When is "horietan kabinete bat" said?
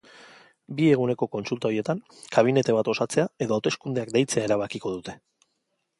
1.69-2.91